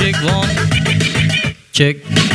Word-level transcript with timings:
check 0.00 0.22
one. 0.24 0.48
Check. 1.72 2.29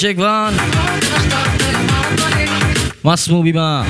Cek 0.00 0.16
van. 0.16 0.54
Masmu 3.02 3.42
Bima. 3.44 3.84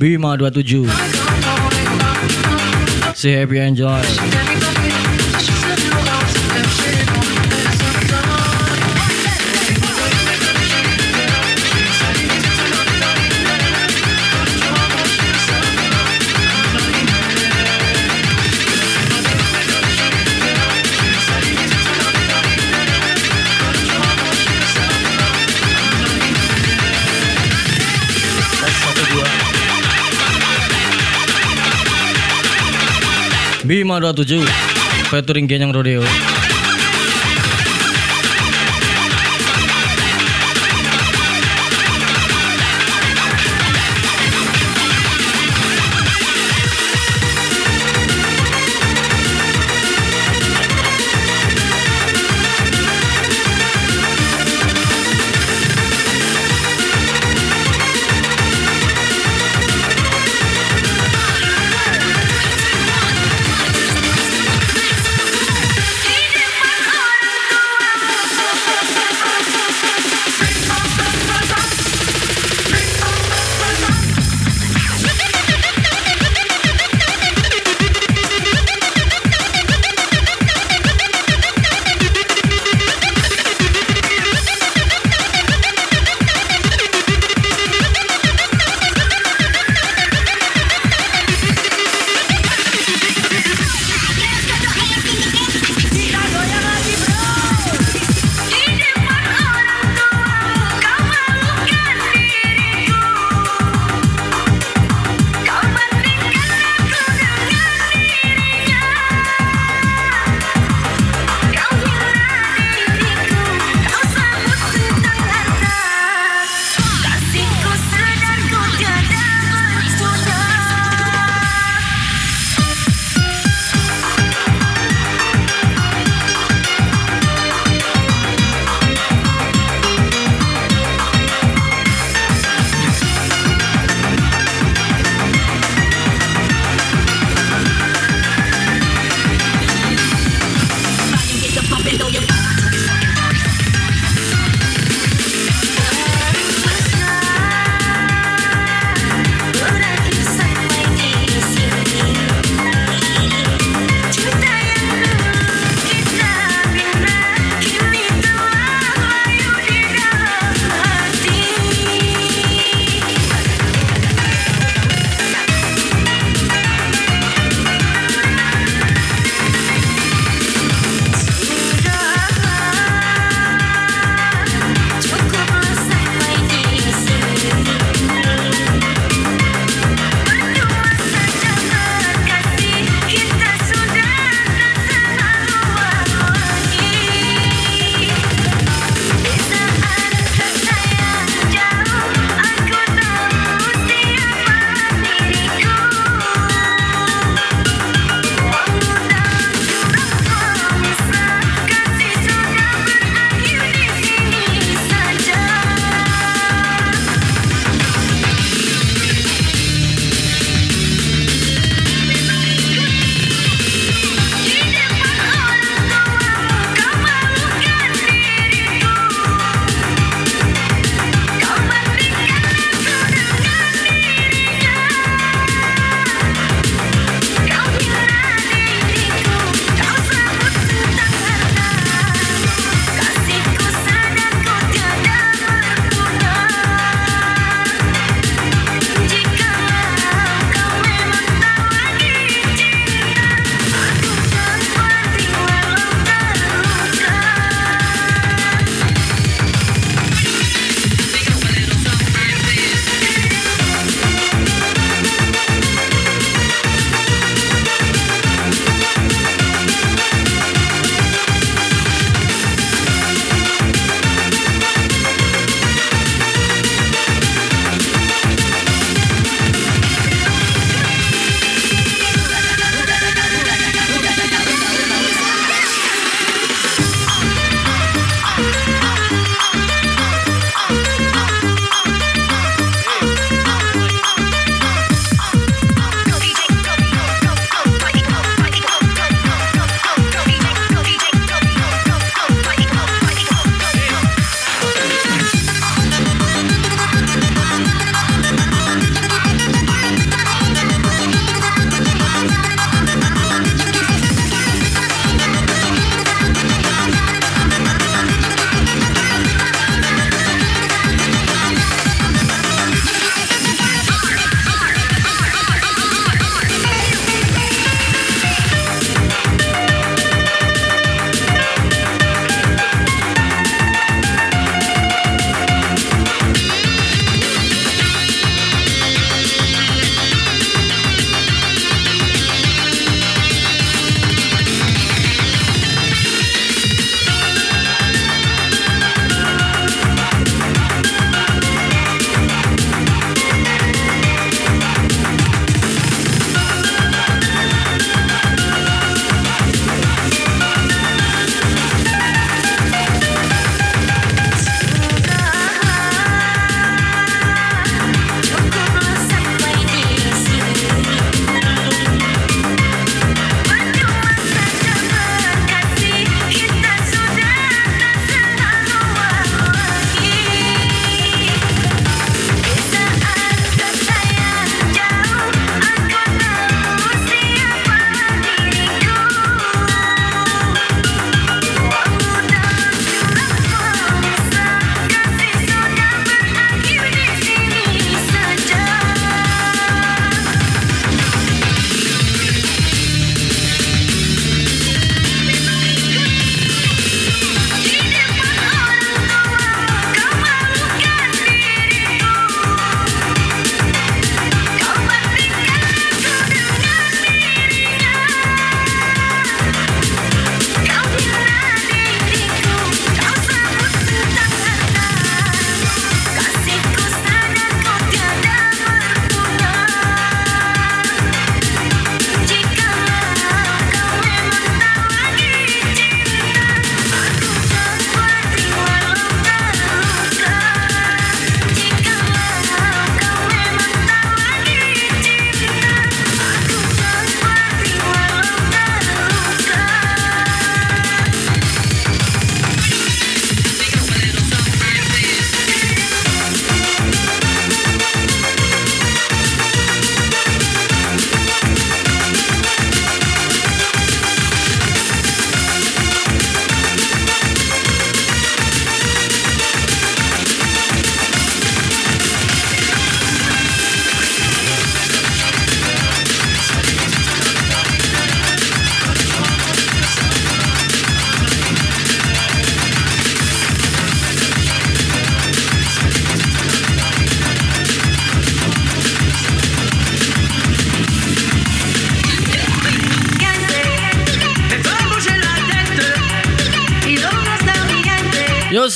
Bima 0.00 0.36
27 0.36 0.90
Say 3.14 3.32
happy 3.32 3.58
enjoy 3.58 4.65
Bima 33.66 33.98
27 33.98 34.46
Featuring 35.10 35.48
Genyang 35.50 35.74
Rodeo 35.74 36.02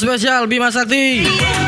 spesial 0.01 0.47
Bima 0.47 0.73
Sakti. 0.73 1.23
Yeah. 1.23 1.60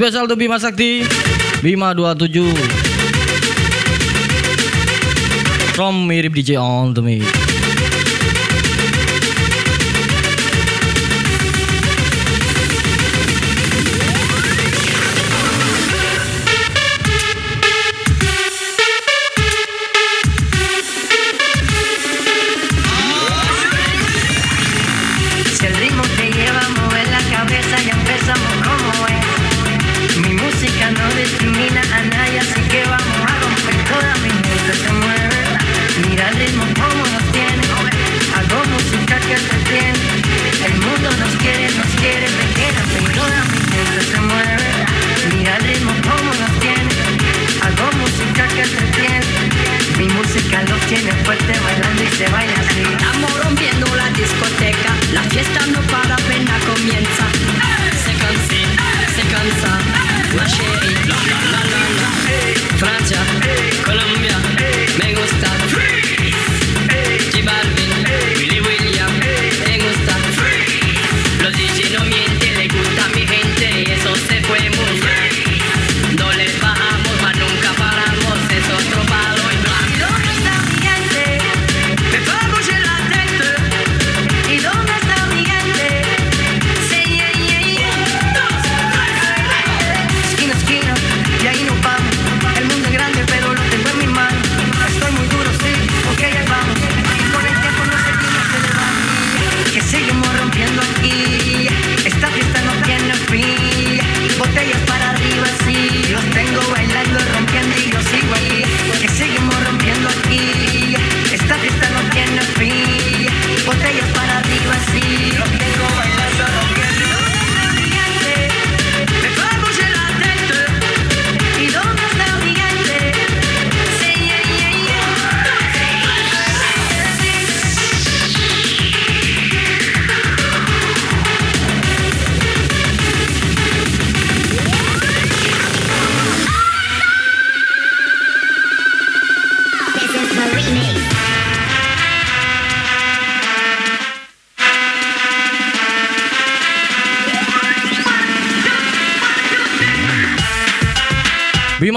Spesial 0.00 0.24
tuh 0.24 0.32
Bima 0.32 0.56
Sakti. 0.56 1.04
Bima 1.60 1.92
27 1.92 2.56
From 5.76 6.08
mirip 6.08 6.32
DJ 6.32 6.56
On 6.56 6.96
to 6.96 7.04
me. 7.04 7.39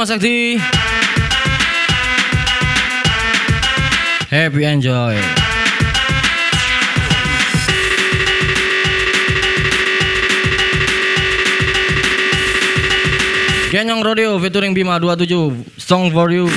Mas 0.04 0.10
Sakti. 0.10 0.60
Happy 4.30 4.66
enjoy. 4.66 5.16
Genyong 13.72 14.04
Rodeo 14.04 14.36
featuring 14.44 14.76
Bima 14.76 15.00
27 15.00 15.80
Song 15.80 16.12
for 16.12 16.28
you. 16.36 16.52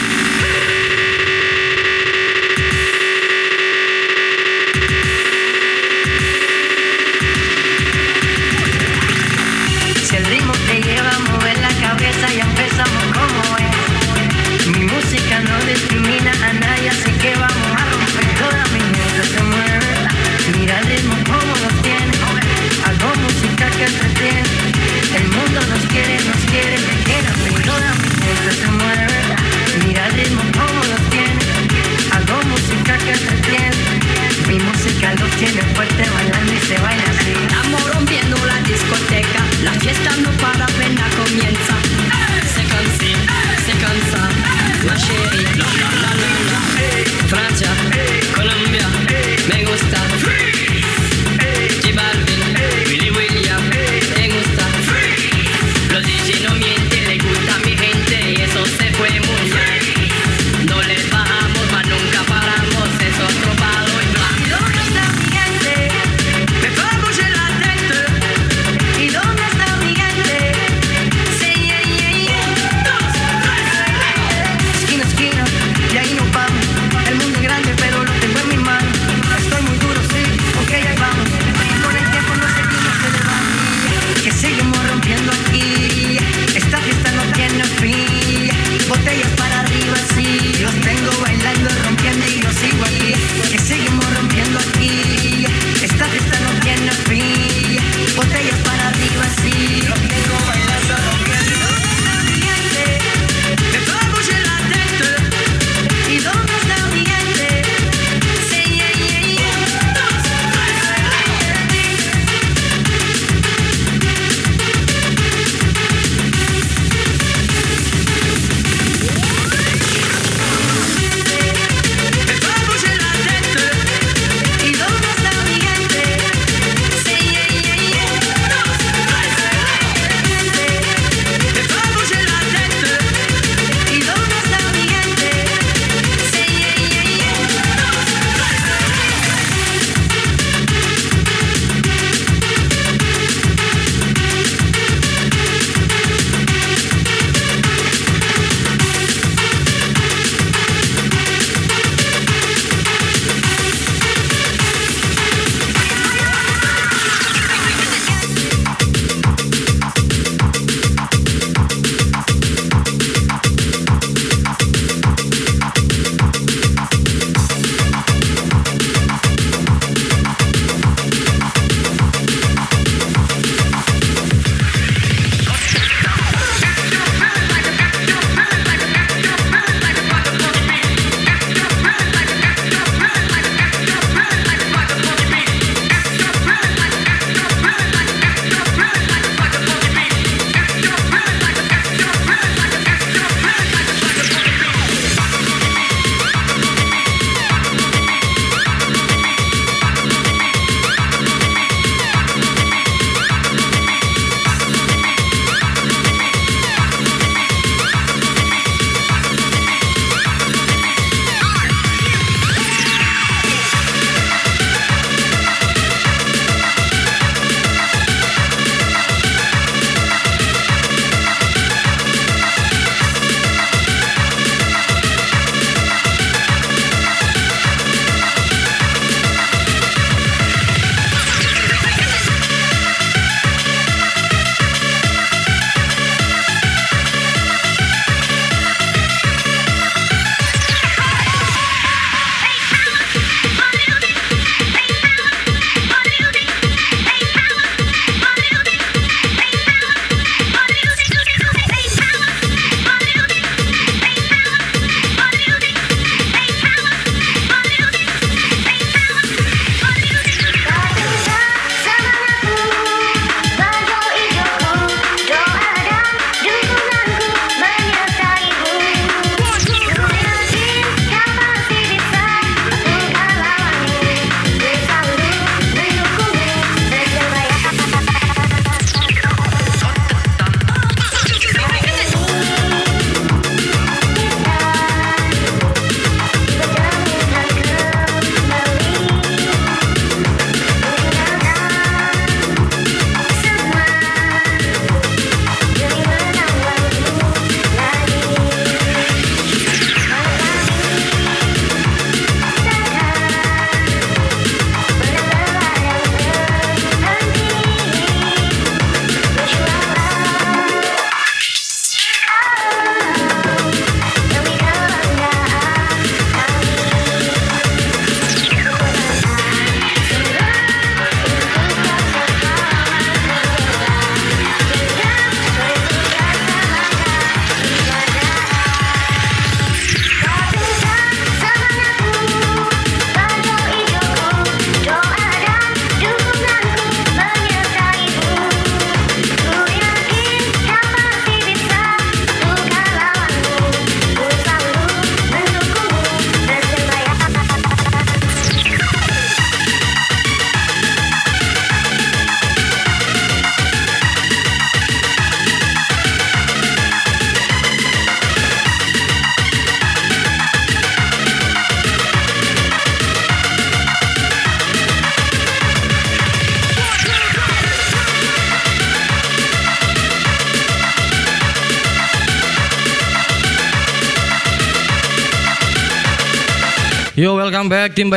Welcome 377.66 377.82
back 377.82 377.94
tim 377.98 378.10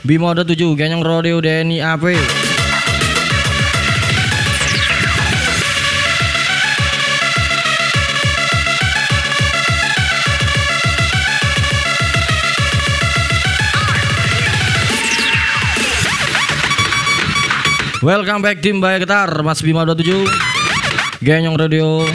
Bimo 0.00 0.32
ada 0.32 0.48
7 0.48 0.56
Genyong 0.80 1.04
Rodeo 1.04 1.36
Denny 1.44 1.84
AP 1.84 2.16
Welcome 18.00 18.40
back 18.40 18.64
tim 18.64 18.80
Bayar 18.80 19.04
Getar. 19.04 19.28
Mas 19.44 19.60
Bimo 19.60 19.84
27 19.84 20.24
Genyong 21.20 21.60
Radio 21.60 22.08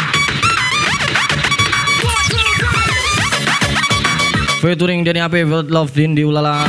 Featuring 4.65 5.05
Denny 5.05 5.21
AP 5.21 5.45
World 5.45 5.69
Love 5.69 5.93
Din 5.93 6.17
di 6.17 6.25
Ulala 6.25 6.65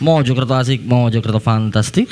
Mojokerto 0.00 0.56
asik 0.56 0.80
Mojokerto 0.88 1.36
fantastik 1.36 2.08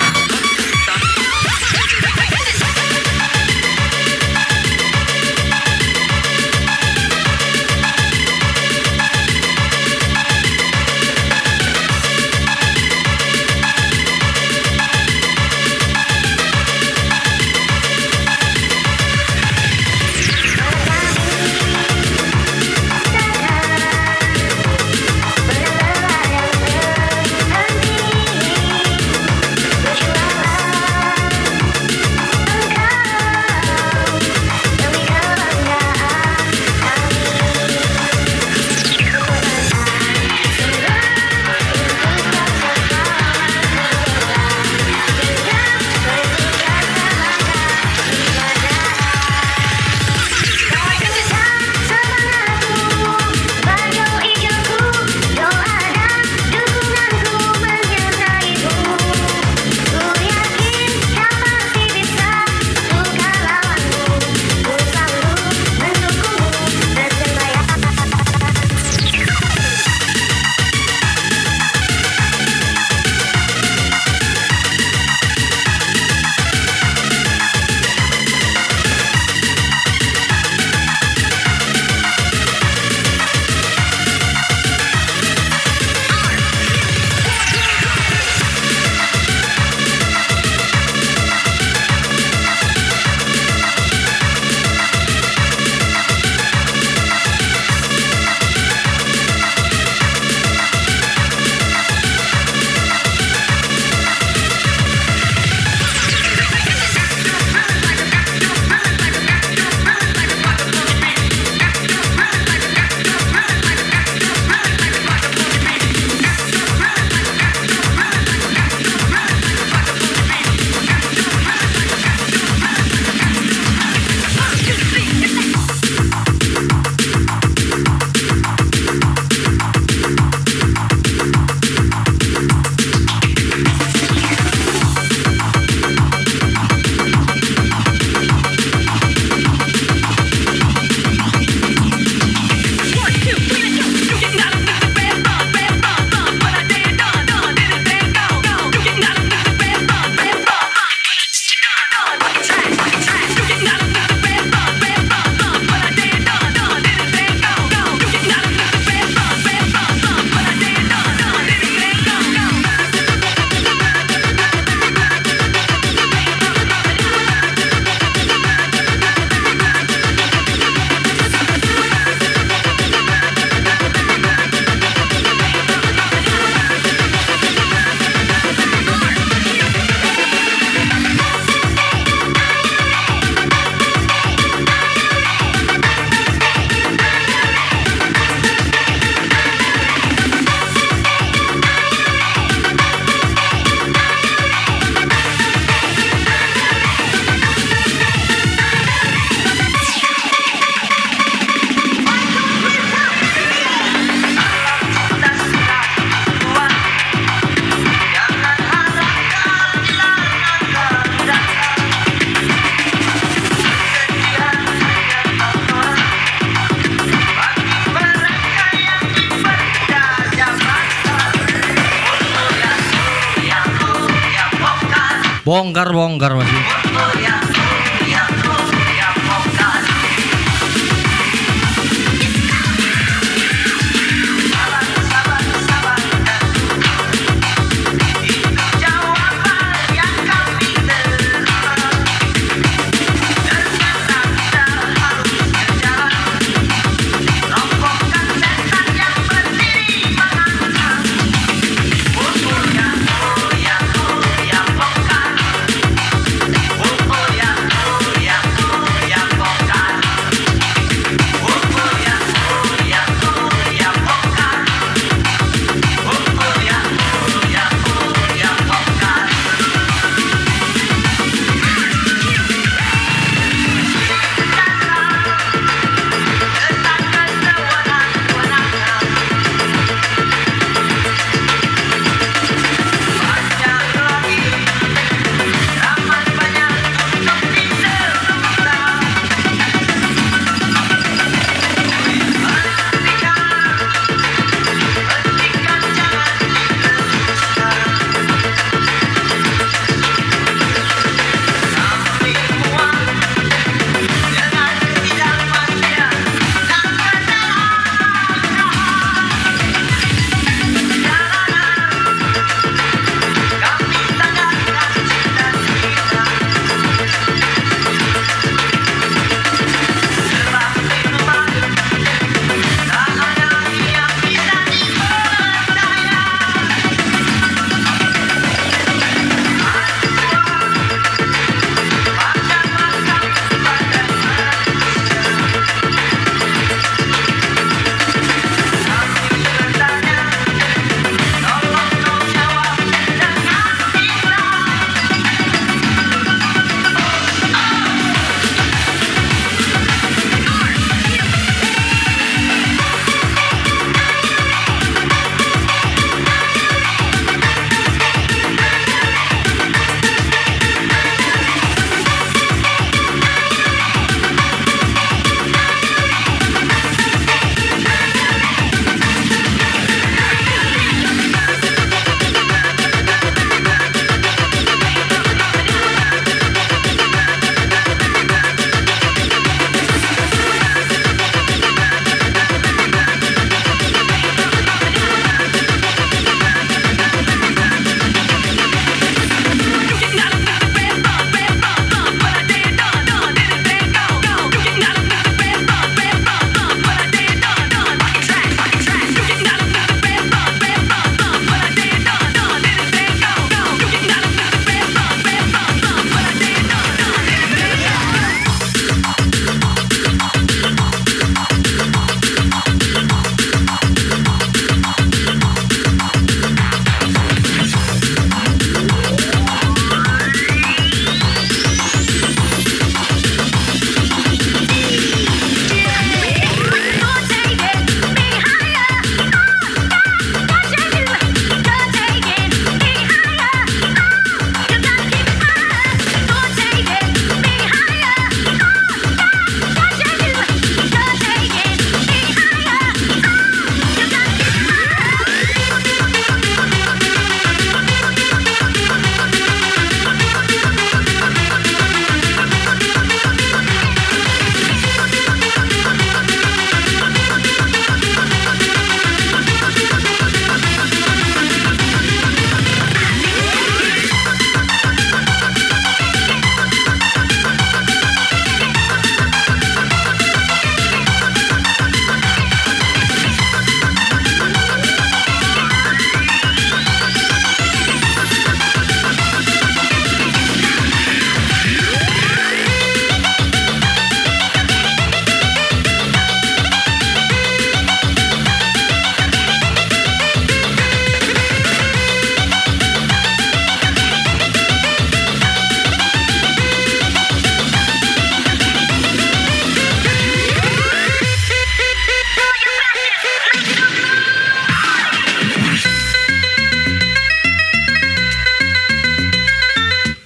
Bongkar 225.75 225.91
bongkar 225.91 226.31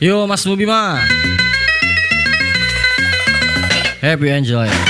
Yo 0.10 0.26
Mas 0.26 0.43
Mubima. 0.43 1.06
Happy 4.02 4.30
enjoy. 4.30 4.65
Yo 4.65 4.88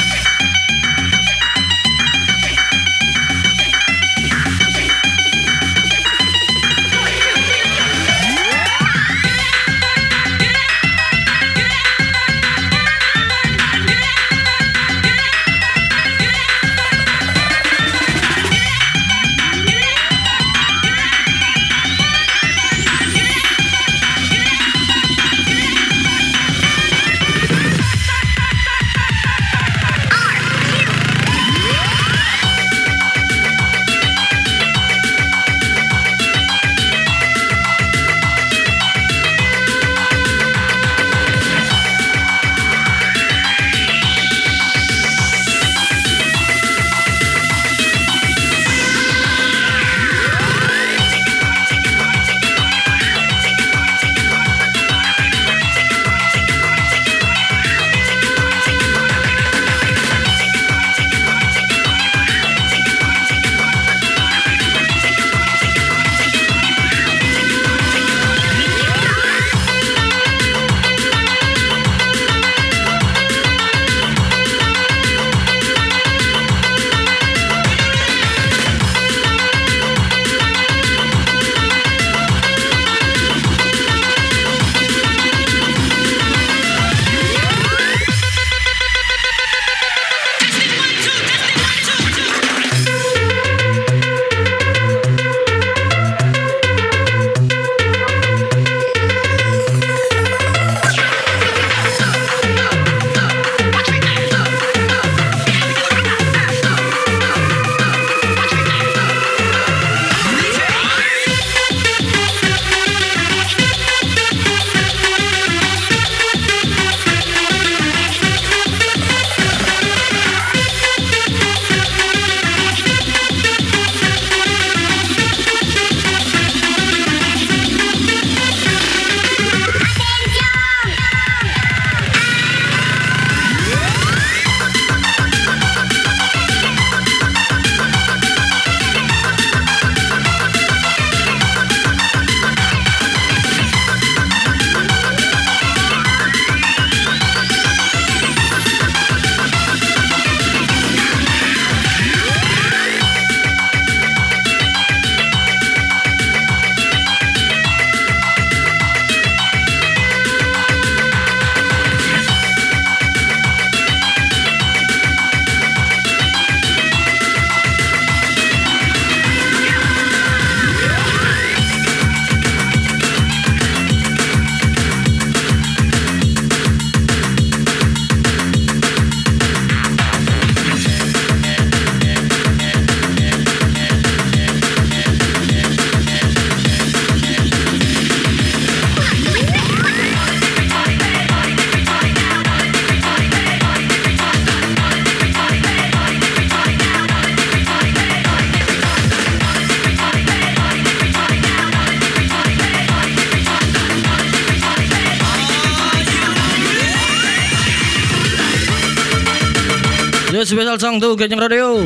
special 210.49 210.81
song 210.81 210.97
tuh 210.97 211.13
Gajeng 211.13 211.37
Radio. 211.37 211.85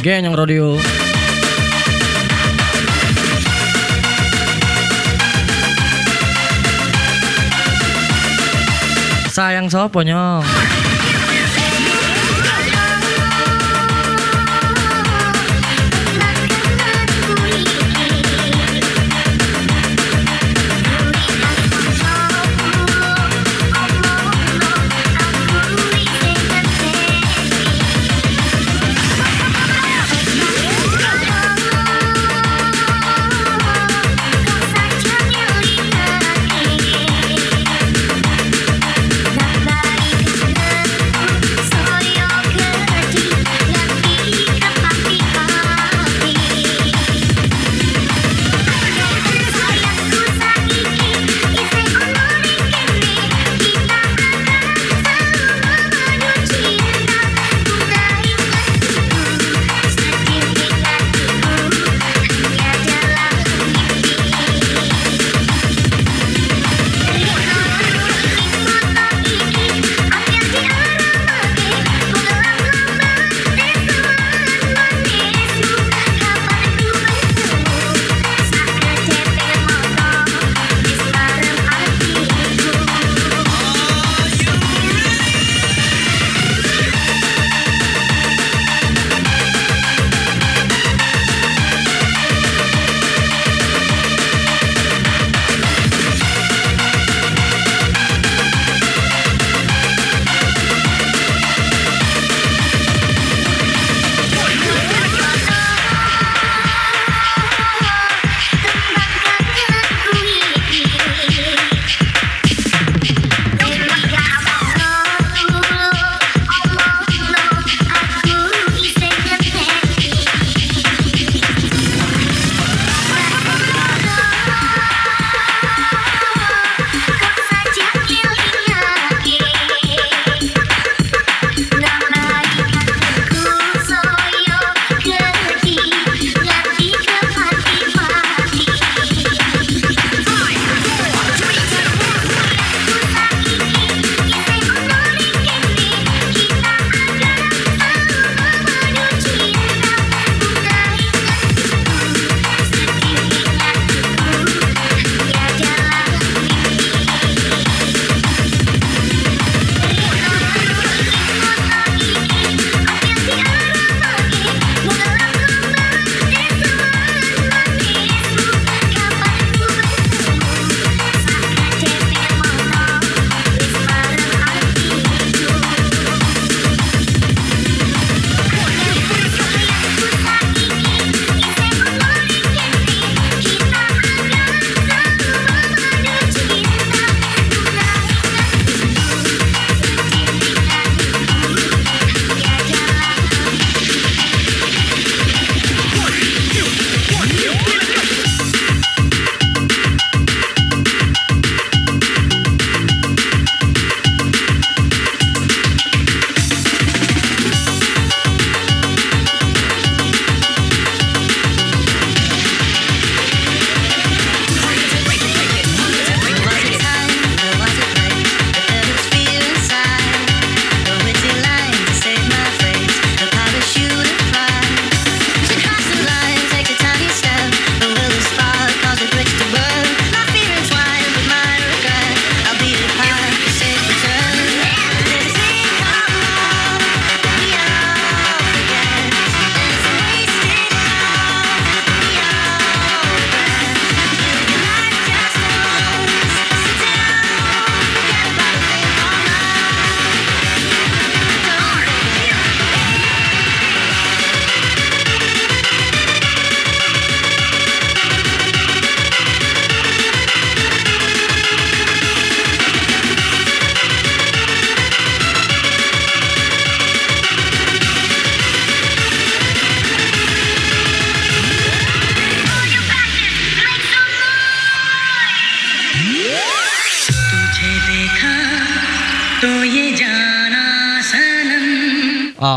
Ganyang 0.00 0.32
Radio. 0.32 1.03
Sayang 9.34 9.66
sopo 9.66 9.98
nyong? 10.06 10.46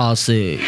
Asik. 0.08 0.67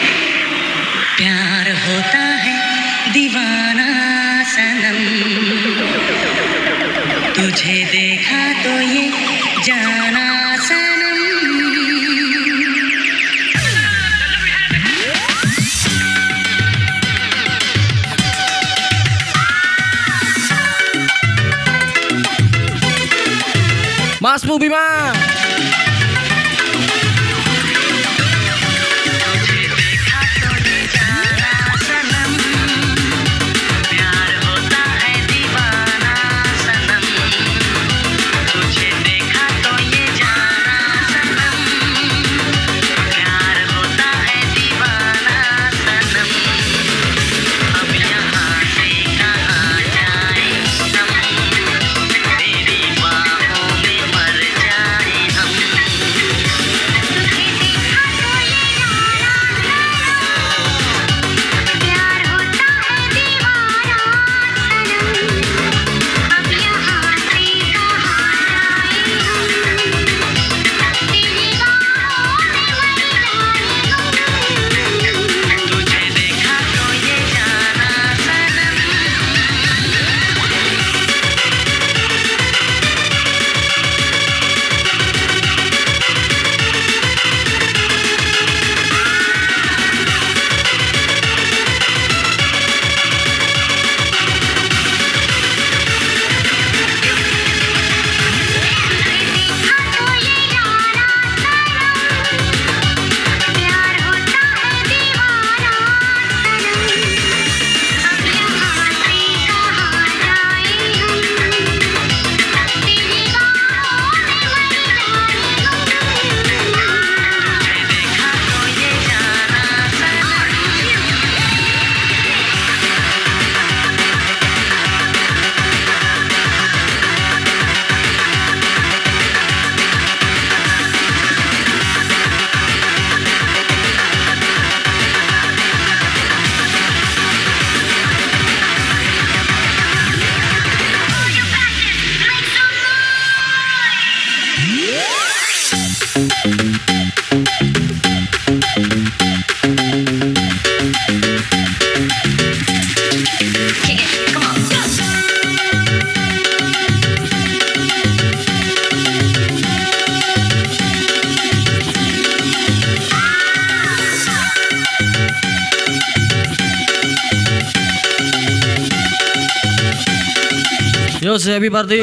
Yo, 171.46 171.54
happy 171.54 171.70
party. 171.70 172.02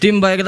Tim 0.00 0.20
baik 0.20 0.44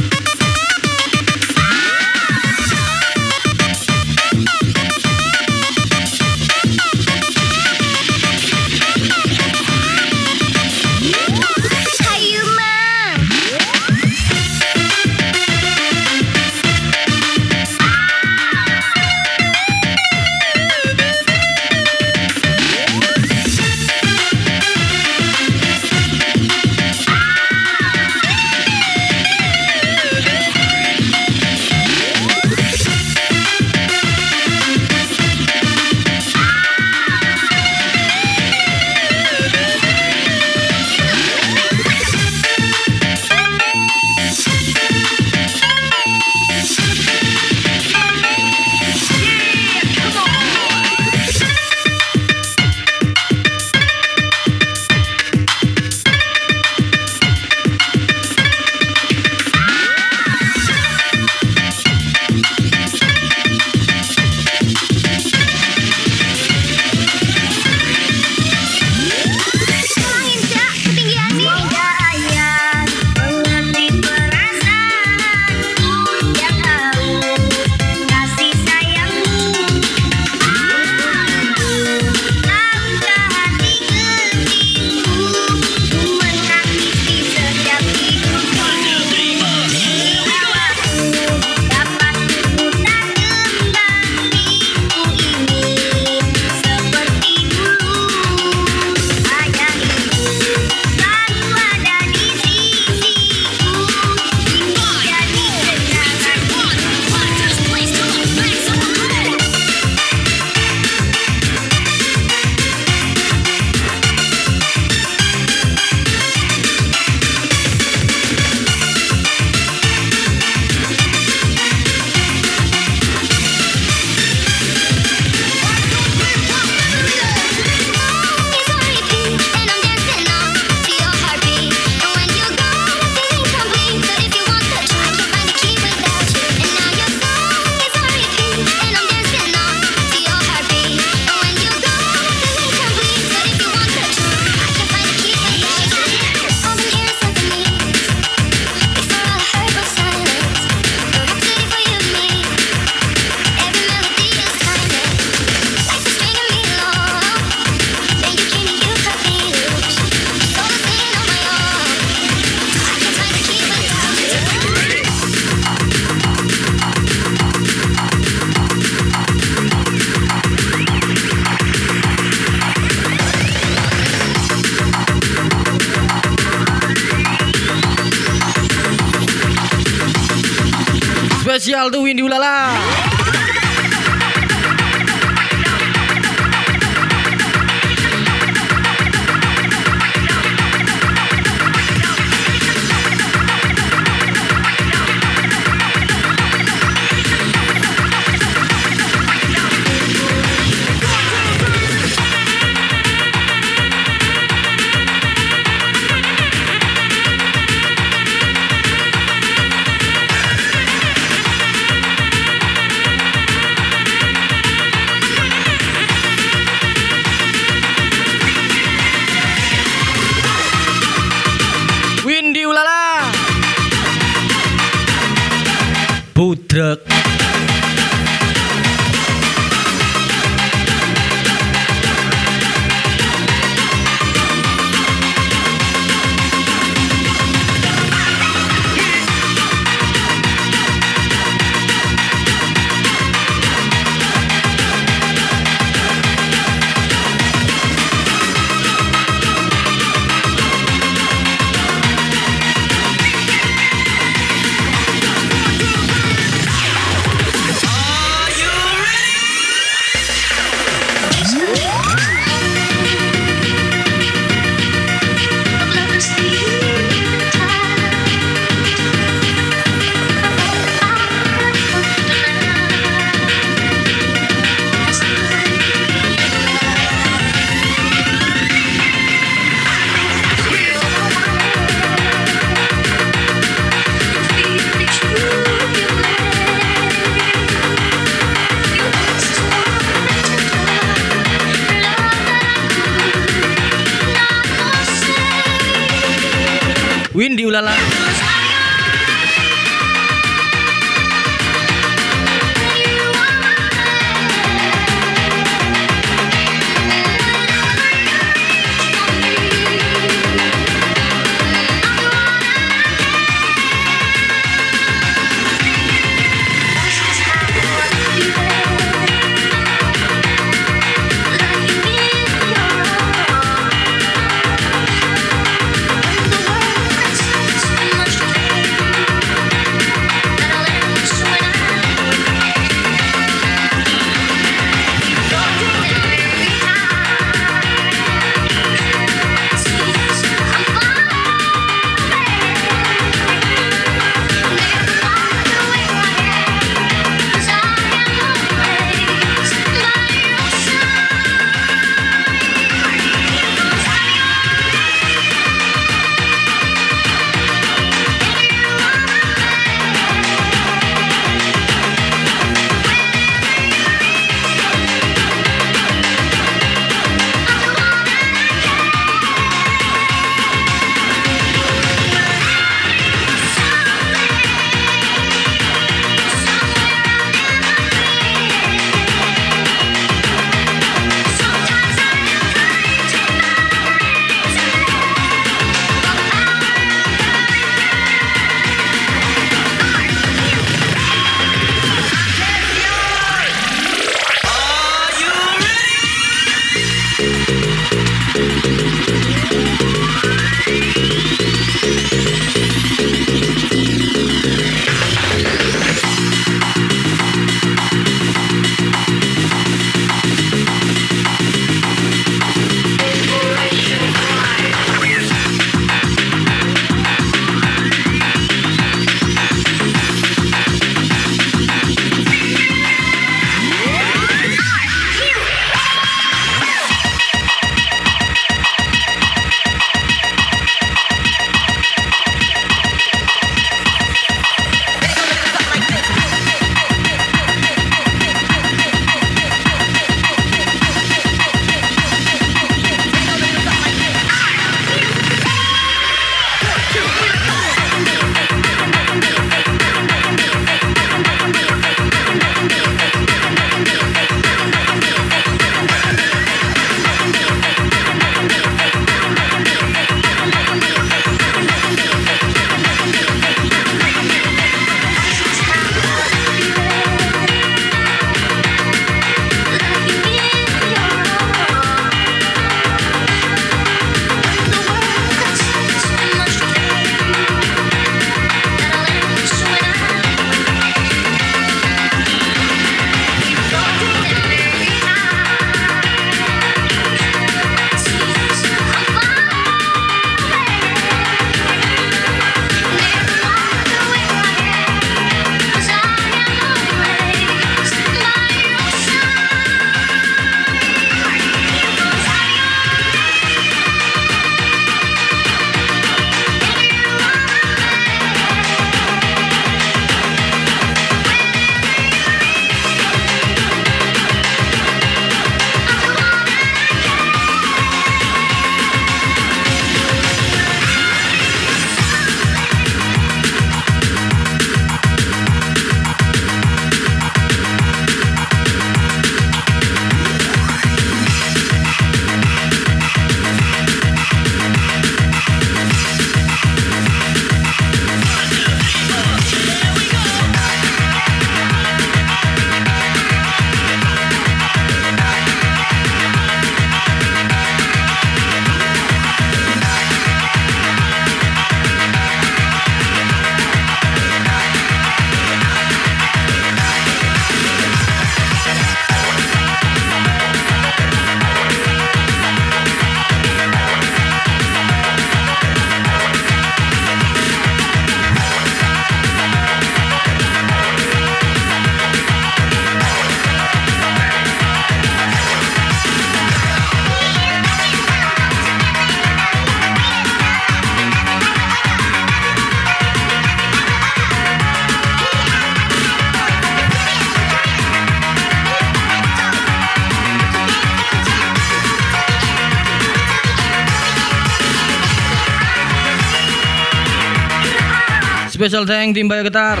Special 598.88 599.04
thank 599.04 599.36
tim 599.36 599.44
Bayar 599.52 599.68
Getar. 599.68 600.00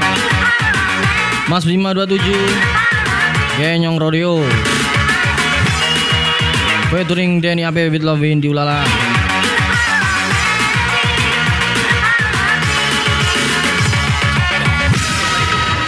Mas 1.44 1.68
Bima 1.68 1.92
27. 1.92 2.24
Genyong 3.60 4.00
Rodeo. 4.00 4.40
Featuring 6.88 7.44
Denny 7.44 7.68
Ape 7.68 7.92
with 7.92 8.00
Lovin 8.00 8.40
di 8.40 8.48
Ulala. 8.48 8.80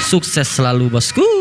Sukses 0.05 0.44
selalu 0.44 0.92
bosku. 0.92 1.39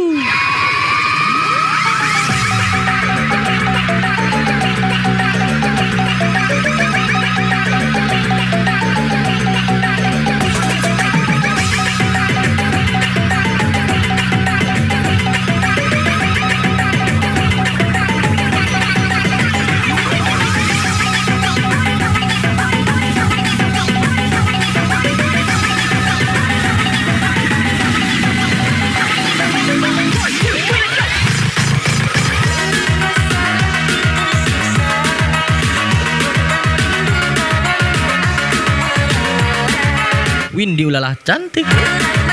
Ulala 40.99 41.15
cantik. 41.15 42.28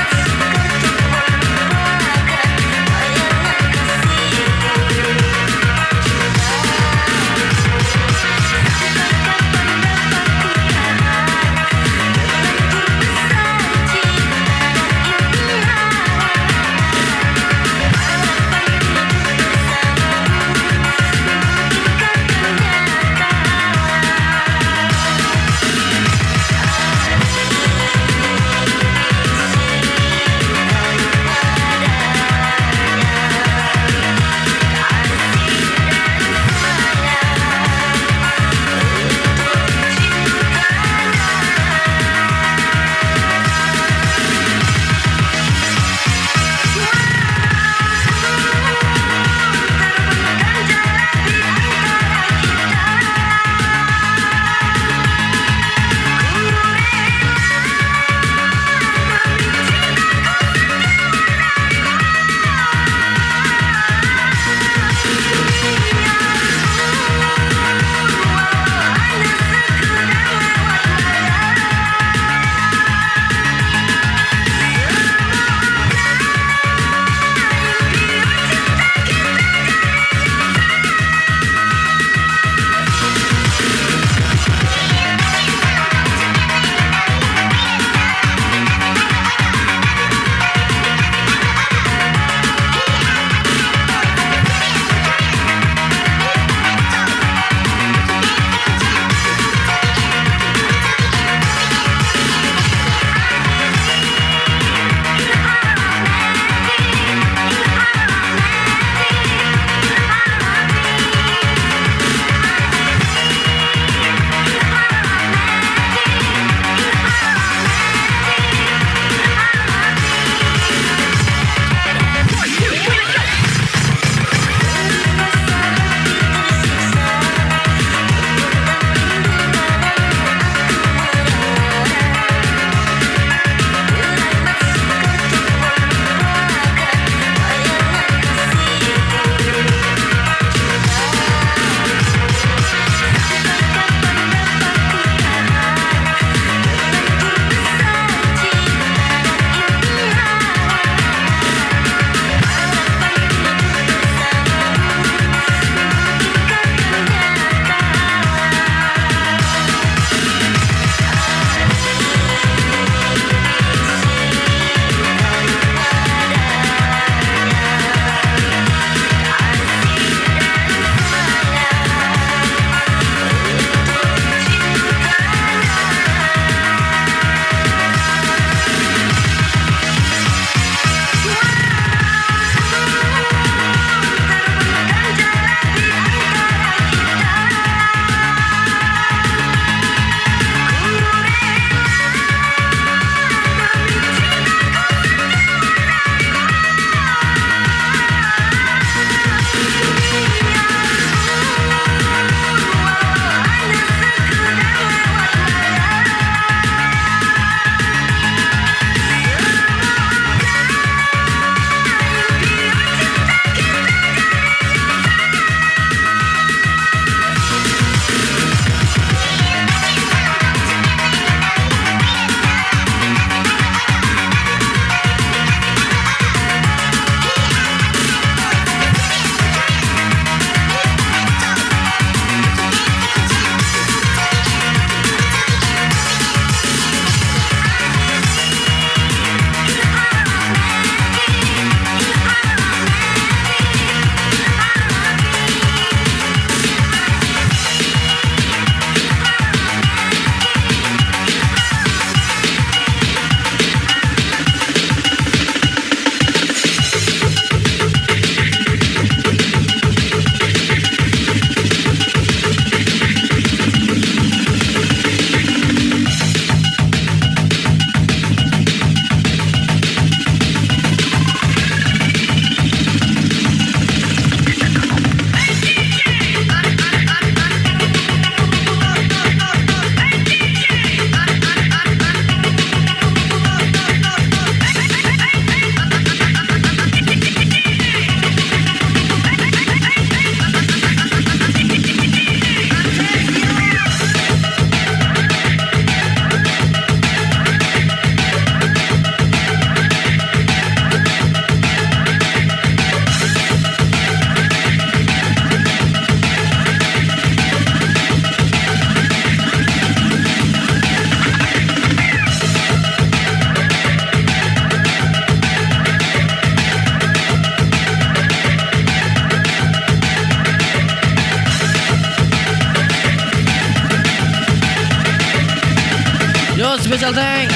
Special 326.87 327.11
Tank 327.11 327.51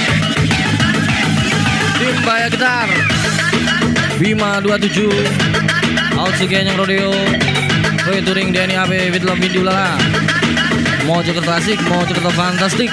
Tim 1.96 2.16
Baya 2.28 2.52
Gitar. 2.52 2.92
Bima 4.20 4.60
27 4.60 5.08
Also 6.20 6.44
Genyang 6.52 6.76
Rodeo. 6.76 7.16
Roy 8.04 8.20
Touring 8.28 8.52
Denny 8.52 8.76
AP 8.76 8.92
With 9.16 9.24
Love 9.24 9.40
Video 9.40 9.64
Lala. 9.64 9.96
Mau 11.08 11.24
Jakarta 11.24 11.64
Asik 11.64 11.80
Mau 11.88 12.04
Jakarta 12.04 12.28
Fantastik 12.36 12.92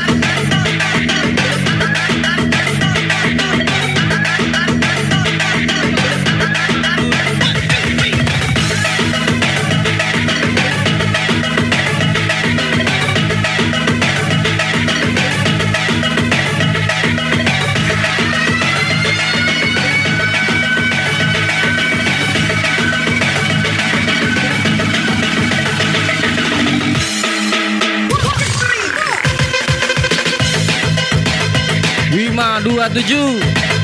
Bima 32.94 33.77